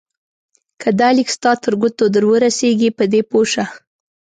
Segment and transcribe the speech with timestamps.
[0.81, 3.65] که دا لیک ستا تر ګوتو درورسېږي په دې پوه شه.